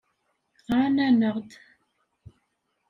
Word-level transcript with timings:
Ɣran-aneɣ-d. 0.75 1.51